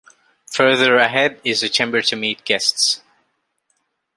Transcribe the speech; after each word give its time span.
Further 0.51 0.95
ahead 0.97 1.39
is 1.43 1.61
a 1.61 1.69
chamber 1.69 2.01
to 2.01 2.15
meet 2.15 2.43
guests. 2.43 3.03